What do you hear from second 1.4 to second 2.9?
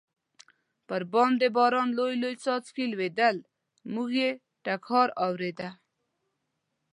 د باران لوی لوی څاڅکي